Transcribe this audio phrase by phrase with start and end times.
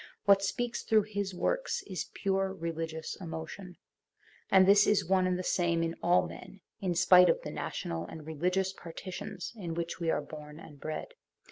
[0.25, 3.77] What speaks through his works is pure religious emotion;
[4.49, 8.07] and this is one and the same in all men, in spite of the national
[8.07, 11.09] and religious par titions in which we are born and bred.